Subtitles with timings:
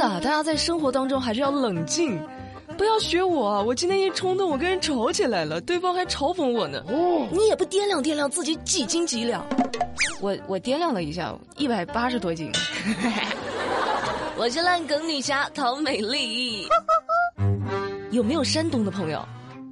[0.00, 2.18] 的，大家在生活当中还是要冷静，
[2.78, 3.62] 不要学我。
[3.64, 6.82] 我今天一冲动，我跟人吵起来了，对方还嘲讽我呢。
[6.88, 9.44] 哦，你也不掂量掂量自己几斤几两？
[10.22, 12.50] 我我掂量了一下，一百八十多斤。
[14.38, 16.66] 我是烂梗女侠陶美丽。
[18.10, 19.22] 有没有山东的朋友，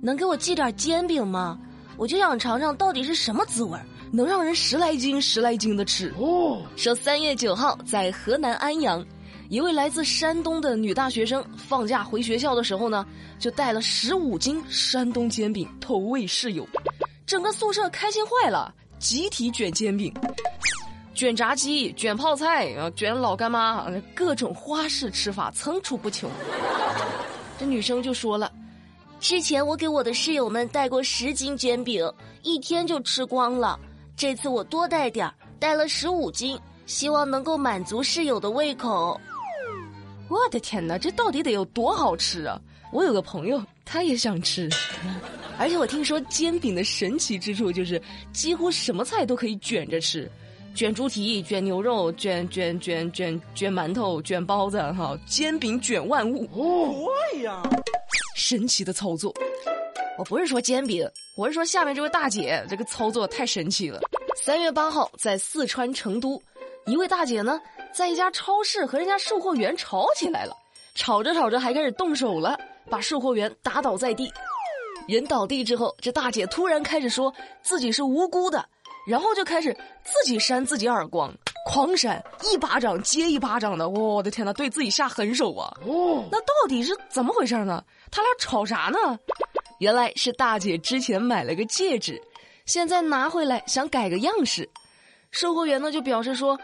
[0.02, 1.58] 能给我寄点煎饼吗？
[1.96, 3.76] 我就想尝尝到底是什么滋味
[4.12, 6.14] 能让人十来斤十来斤的吃。
[6.18, 9.02] 哦，说三月九号在河南安阳。
[9.48, 13.06] 一位来自山东的女大学生放假回学校的时候呢，
[13.38, 16.68] 就带了十五斤山东煎饼投喂室友，
[17.24, 20.12] 整个宿舍开心坏了，集体卷煎饼，
[21.14, 26.30] 卷炸鸡、卷泡菜啊，卷老干妈，各种花式吃法层出不穷。
[27.58, 28.52] 这女生就说了
[29.18, 32.06] ：“之前我给我的室友们带过十斤煎饼，
[32.42, 33.80] 一天就吃光了。
[34.14, 39.18] 这次我多带点儿，带了十五斤，希望能够满足室友的胃口。”
[40.28, 42.60] 我的天哪，这到底得有多好吃啊！
[42.92, 44.68] 我有个朋友，他也想吃，
[45.58, 48.00] 而且我听说煎饼的神奇之处就是
[48.32, 50.30] 几乎什么菜都可以卷着吃，
[50.74, 57.62] 卷猪蹄、卷牛肉、卷卷卷卷卷馒头、卷包子，哈，煎饼卷万物，对呀，
[58.34, 59.34] 神奇的操作。
[60.18, 64.00] 我不是说煎饼，我是说下面这位大姐这个操作太神奇了。
[64.42, 66.42] 三月八号在四川成都，
[66.86, 67.60] 一位大姐呢。
[67.92, 70.54] 在一家超市和人家售货员吵起来了，
[70.94, 72.58] 吵着吵着还开始动手了，
[72.88, 74.32] 把售货员打倒在地。
[75.08, 78.64] 人倒地之后，这大姐突然开始说自己是无辜的，
[79.06, 81.34] 然后就开始自己扇自己耳光，
[81.66, 83.88] 狂扇，一巴掌接一巴掌的。
[83.88, 85.74] 我的天哪，对自己下狠手啊！
[85.86, 87.82] 哦，那到底是怎么回事呢？
[88.10, 89.18] 他俩吵啥呢？
[89.78, 92.22] 原来是大姐之前买了个戒指，
[92.66, 94.68] 现在拿回来想改个样式，
[95.30, 96.58] 售货员呢就表示说。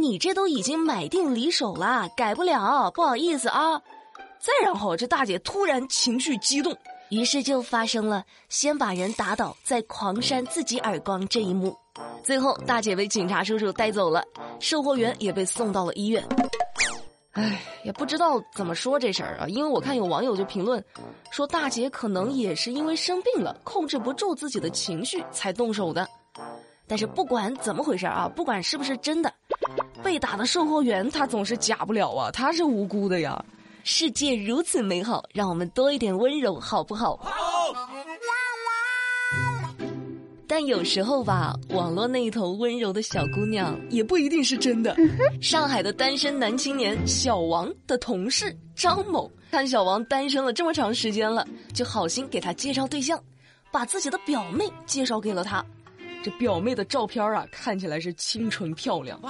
[0.00, 3.82] 你这都已经买定离手了，改不了，不好意思啊。
[4.38, 6.76] 再然后，这大姐突然情绪激动，
[7.08, 11.76] 于是就发生了先把人打倒，再狂扇自己耳光这一幕。
[12.22, 14.22] 最后，大姐被警察叔叔带走了，
[14.60, 16.24] 售货员也被送到了医院。
[17.32, 20.82] 唉，也不知道怎么说这事儿啊，因为我看有网友就评论
[21.30, 26.08] 说，大姐可能也是因为生病了，控制不住自己的情绪才动手的。
[26.88, 29.32] 但是不管怎么回事啊，不管是不是真的。
[30.02, 33.44] 被打的售货员他总是假不了啊，他是无辜的呀。
[33.84, 37.16] 世界如此美好，让我们多一点温柔，好不好？
[37.18, 37.32] 好。
[40.46, 44.96] 但有时候吧，网络那一头温柔的小姑娘也不一定是真的。
[45.42, 53.22] 上海的单身男青年小王的同事张某，看小王单身了这么长时间了，就好心给他介绍对象，
[53.70, 55.62] 把自己的表妹介绍给了他。
[56.22, 59.20] 这表妹的照片啊，看起来是清纯漂亮。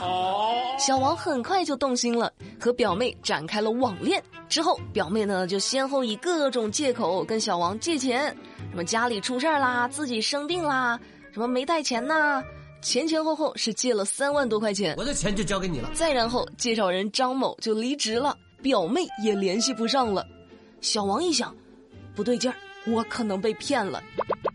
[0.79, 4.23] 小王很快就动心了，和表妹展开了网恋。
[4.49, 8.35] 之后，表妹呢就先后以各种借口跟小王借钱，
[8.71, 10.99] 什么家里出事儿啦，自己生病啦，
[11.33, 12.43] 什么没带钱呐，
[12.81, 14.95] 前前后后是借了三万多块钱。
[14.97, 15.91] 我的钱就交给你了。
[15.93, 20.27] 再然后，介绍人张某就离职了，表妹也联系不上了。
[20.81, 21.55] 小王一想，
[22.17, 22.57] 不对劲儿，
[22.91, 24.03] 我可能被骗了。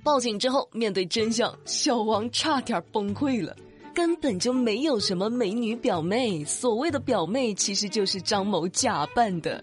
[0.04, 3.56] 报警之后，面对真相，小王差点崩溃了。
[3.96, 9.62] 根本就没有什么美女表妹，所谓的表妹其实就是张某假扮的。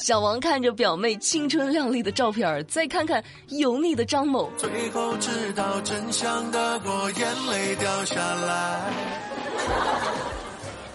[0.00, 8.92] 小王看着表妹青春靓丽的照片再看看油腻的张某，最后知道真相的我眼泪掉下来。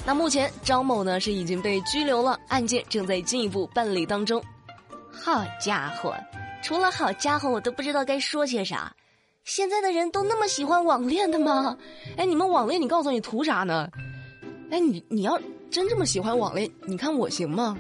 [0.04, 4.44] 那目前张某呢是已经被拘留了，案件正在进一步办理当中。
[5.12, 6.16] 好家伙！
[6.62, 8.96] 除了好家伙，我都不知道该说些啥。
[9.44, 11.76] 现在的人都那么喜欢网恋的吗？
[12.16, 13.90] 哎，你们网恋，你告诉你图啥呢？
[14.70, 15.40] 哎，你你要
[15.70, 17.76] 真这么喜欢网恋，你看我行吗？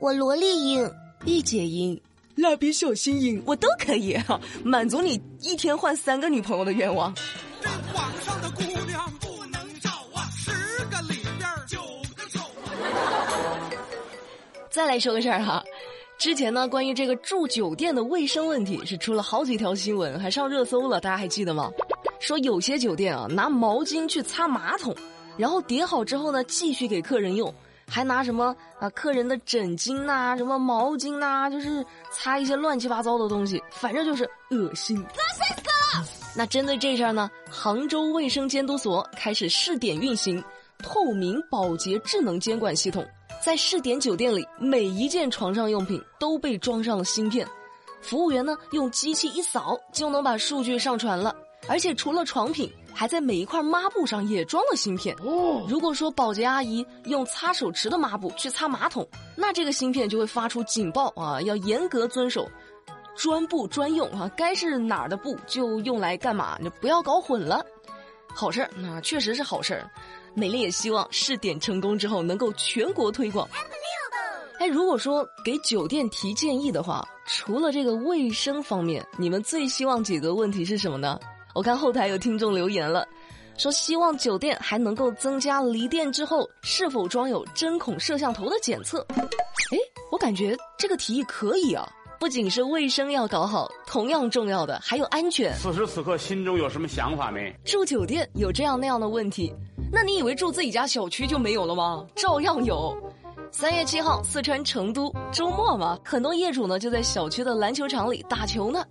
[0.00, 0.90] 我萝莉音、
[1.26, 2.00] 御姐音、
[2.34, 7.14] 蜡笔小新音，我都可以哈， 满足你一天换三个女朋友的愿望。
[7.60, 10.50] 这网上的姑娘不能找啊，十
[10.86, 11.78] 个里边九
[12.16, 12.40] 个丑。
[14.70, 15.62] 再来说个事儿哈。
[16.18, 21.70] 之前呢，关于这个住酒店的卫生问题是出了好几条新闻，还上热搜了，大家还记得吗？
[22.20, 24.96] 说有些酒店啊，拿毛巾去擦马桶，
[25.36, 27.52] 然后叠好之后呢，继续给客人用，
[27.86, 34.96] 还拿什么啊客人的枕巾呐、什么毛巾呐，就是擦一些乱七八糟的东西，反正就是恶心。
[34.96, 36.04] 恶心死了！
[36.34, 40.42] 那针对这事儿呢，杭州卫生监督所开始试点运行
[40.78, 43.06] 透明保洁智能监管系统。
[43.44, 47.46] 在试点酒店里，每一件床上用品都被装上了芯片，
[48.00, 51.36] 服务员呢用机器一扫就能把数据上传了。
[51.68, 55.14] 而且除了床品，还在每一块抹布上也装了芯片。
[55.68, 59.06] 如果说保洁阿姨用擦手池的抹布去擦马桶，
[59.36, 62.48] 那这个芯片就会发出警报啊，要严格遵守，
[63.16, 67.64] 专布专用啊，该是哪儿的布就用来干嘛，你不要搞混了。
[68.28, 69.90] 好事儿，那确实是好事儿。
[70.36, 73.48] 美丽也希望试点成功之后能够全国推广。
[74.58, 81.18] 哎，如果说给酒店提建议的话，除了这个卫生方面，你们最希望解决问题是什么呢？
[81.54, 83.06] 我看后台有听众留言了，
[83.56, 89.06] 说希望酒店还能够增加离店之后是否装有针孔摄像头的检测。
[89.72, 89.78] 哎，
[90.12, 91.86] 我感觉这个提议可以啊，
[92.20, 95.54] 不仅是卫生要搞好，同样重要的还有安全。
[95.58, 97.54] 此时此刻心中有什么想法没？
[97.64, 99.52] 住酒店有这样那样的问题，
[99.96, 102.04] 那你以为住自己家小区就没有了吗？
[102.14, 102.94] 照样有。
[103.50, 108.84] 三月七号，四川成都周末嘛，很多业主呢就在小区的篮球场里打球呢。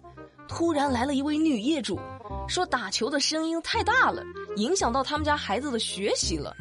[0.47, 1.99] 突然来了一位女业主，
[2.47, 4.23] 说打球的声音太大了，
[4.55, 6.51] 影响到他们家孩子的学习了。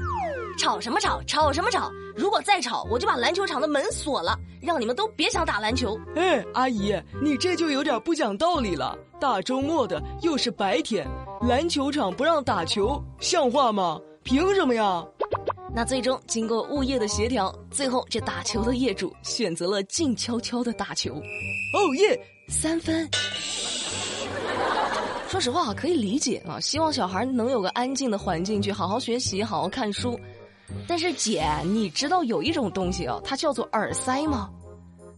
[0.58, 1.22] 吵什么吵？
[1.22, 1.90] 吵什么吵？
[2.14, 5.98] 如果再吵，我就把篮球场的门锁了，让你们都别想打篮球。
[6.16, 8.94] 哎，阿姨，你这就有点不讲道理了。
[9.18, 11.08] 大周末的，又是白天，
[11.48, 13.98] 篮球场不让打球，像话吗？
[14.24, 15.04] 凭什么呀？
[15.74, 21.14] 那最终经过物业的协调，最后这打球的业主选择了静悄悄的打球。
[21.14, 22.18] 哦耶，
[22.48, 23.06] 三分。
[25.28, 30.18] 说实话可以理解啊，希望小孩能有个安静的环境去好好学习、好好看书。
[30.88, 34.48] 但是姐，你知道有一种东西啊，它叫做耳塞吗？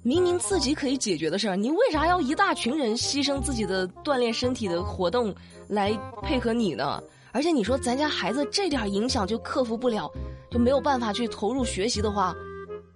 [0.03, 5.35] 明明自己可以解决的事儿，你为啥要一大群人牺牲自己的锻炼身体的活动
[5.69, 5.93] 来
[6.23, 7.01] 配合你呢？
[7.37, 10.11] 而且你说咱家孩子这点影响就克服不了？
[10.51, 12.35] 就没有办法去投入学习的话，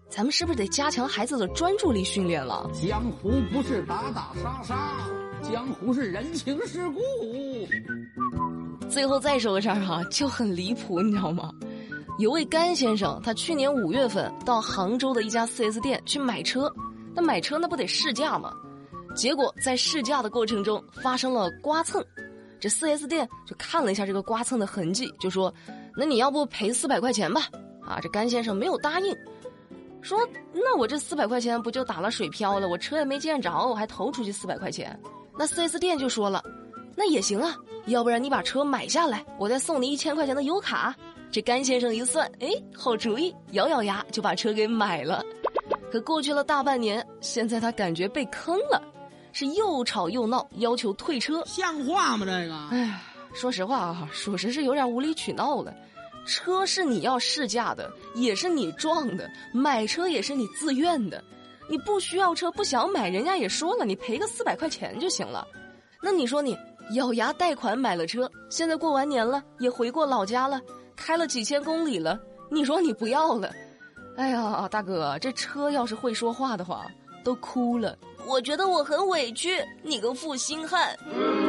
[0.09, 2.67] 咱们是不是得加强孩子的专注力训练了？
[2.73, 4.97] 江湖不是打打杀杀，
[5.43, 7.03] 江湖是人情世故。
[8.89, 11.53] 最后再说个事儿哈，就很离谱，你知道吗？
[12.19, 16.73] 有位甘先生，他去年五月份到杭州的一家 4S 店去买车，
[17.15, 18.51] 那买车那不得试驾吗？
[19.15, 22.03] 结果在试驾的过程中发生了刮蹭，
[22.61, 25.53] 这 4S 店就看了一下这个刮蹭的痕迹，就说。
[25.97, 27.49] 那你要不赔四百块钱吧？
[27.85, 29.15] 啊，这甘先生没有答应，
[30.01, 32.69] 说那我这四百块钱不就打了水漂了？
[32.69, 34.99] 我车也没见着，我还投出去四百块钱。
[35.37, 36.43] 那 4S 店就说了，
[36.97, 40.95] 那也行啊，要不然你把车买下来，我再送你一千块钱的油卡。
[41.31, 45.23] 这甘先生一算，哎，好主意，咬咬牙就把车给买了。
[45.91, 48.81] 可过去了大半年，现在他感觉被坑了，
[49.33, 52.27] 是又吵又闹，要求退车，像话吗？
[52.27, 53.01] 这个，哎。
[53.33, 55.73] 说实话啊，属实是有点无理取闹了。
[56.27, 59.25] 车是你要试驾的，也是你撞的；
[59.55, 61.23] 买车也是你自愿的。
[61.69, 65.47] 你不需要车，不想买，人家也说了，你赔个四百块钱就行了。
[66.03, 66.59] 那你说你
[66.95, 70.61] 咬牙贷款买了车，现在过完年了，也回过老家了，
[70.97, 72.19] 开了几千公里了，
[72.51, 73.55] 你说你不要了？
[74.17, 76.91] 哎呀，大哥，这车要是会说话的话，
[77.25, 77.97] 都哭了。
[78.27, 80.97] 我觉得我很委屈，你个负心汉。
[81.13, 81.41] 嗯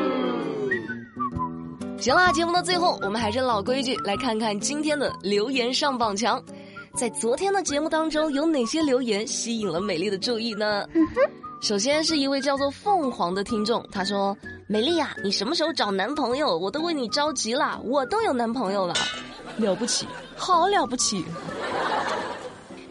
[2.00, 6.44] 行啦，节目的最后，我们还是老规矩，来看看今天的留言上榜墙。
[6.96, 10.84] 在昨天的节目当中，有哪些留言吸引了美丽的注意呢？
[11.62, 14.36] 首先是一位叫做凤凰的听众，他说
[14.66, 16.58] ：“美丽呀，你什么时候找男朋友？
[16.58, 18.96] 我都为你着急了，我都有男朋友了，
[19.58, 21.24] 了不起，好了不起。”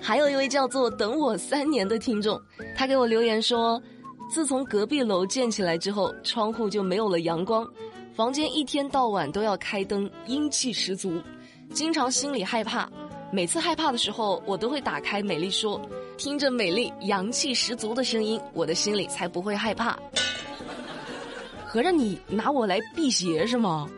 [0.01, 2.41] 还有一位叫做等我三年的听众，
[2.77, 3.81] 他给我留言说
[4.31, 7.67] ：“自从隔壁楼建起来之后，窗户就没有了阳光。”
[8.17, 11.23] 房间一天到晚都要开灯，阴气十足，
[11.73, 12.91] 经常心里害怕。
[13.33, 15.81] 每次害怕的时候，我都会打开美丽说，
[16.19, 19.97] 听着美丽阳气十足的声音，我的心里才不会害怕。
[21.65, 23.89] 合着你拿我来辟邪是吗？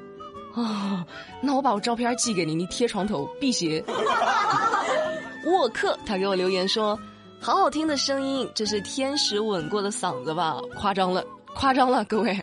[0.54, 1.04] 啊，
[1.40, 3.82] 那我把我照片寄给你，你贴床头辟邪。
[5.44, 6.98] 沃克他给我留言说，
[7.40, 10.60] 好好听的声音，这是天使吻过的嗓子吧？
[10.74, 12.38] 夸张了，夸张了，各位。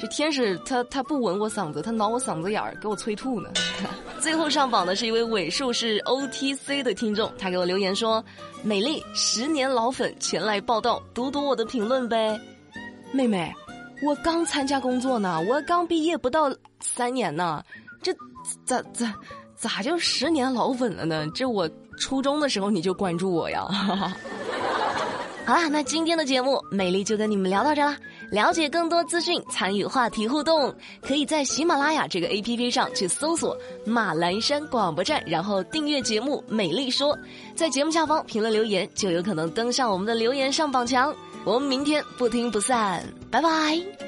[0.00, 3.50] 这天使他他不吻我嗓子，他挠我嗓子眼儿，给我催吐呢。
[4.20, 8.24] 最后上榜的是一位尾数是 O T C 的听众，他给我留言说
[8.62, 12.40] ：“美丽十年老粉前来报道，读读我的评论呗。”
[13.10, 13.52] 妹妹，
[14.04, 16.48] 我刚参加工作呢，我刚毕业不到
[16.80, 17.64] 三年呢，
[18.00, 18.12] 这
[18.64, 19.12] 咋咋
[19.56, 21.26] 咋就十年老粉了呢？
[21.34, 23.66] 这我初中的时候你就关注我呀。
[25.44, 27.96] 好啦，那今天的节目美丽就跟你们聊到这啦。
[28.30, 37.16] 了解更多资讯，参与话题互动，可以在喜马拉雅这个 A P P 上去搜索马栏山广播站，然后订阅节目《美丽说》，
[37.54, 41.14] 在节目下方评论留言，就有可能登上我们的留言上榜墙。
[41.44, 44.07] 我们明天不听不散，拜拜。